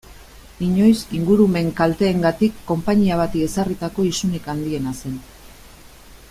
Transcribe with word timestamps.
Inoiz 0.67 0.95
ingurumen 1.17 1.69
kalteengatik 1.81 2.57
konpainia 2.71 3.19
bati 3.21 3.45
ezarritako 3.49 4.07
isunik 4.13 4.49
handiena 4.55 4.99
zen. 5.05 5.21